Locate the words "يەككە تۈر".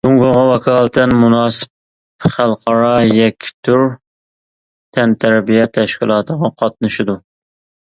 3.19-3.85